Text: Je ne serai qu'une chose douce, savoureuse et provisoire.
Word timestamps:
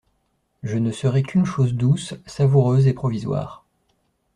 Je 0.63 0.79
ne 0.79 0.91
serai 0.91 1.21
qu'une 1.21 1.45
chose 1.45 1.75
douce, 1.75 2.15
savoureuse 2.25 2.87
et 2.87 2.93
provisoire. 2.93 3.67